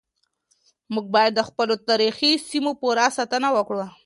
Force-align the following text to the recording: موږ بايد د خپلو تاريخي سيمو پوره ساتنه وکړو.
موږ 0.93 1.05
بايد 1.13 1.33
د 1.35 1.41
خپلو 1.49 1.75
تاريخي 1.89 2.31
سيمو 2.49 2.71
پوره 2.81 3.05
ساتنه 3.17 3.49
وکړو. 3.55 3.83